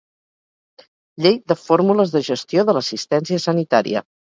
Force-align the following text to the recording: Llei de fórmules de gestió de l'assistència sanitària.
Llei 1.23 1.37
de 1.53 1.59
fórmules 1.67 2.17
de 2.19 2.25
gestió 2.33 2.67
de 2.73 2.79
l'assistència 2.79 3.49
sanitària. 3.51 4.09